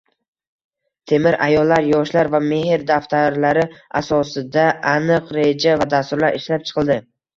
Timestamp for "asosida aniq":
4.03-5.31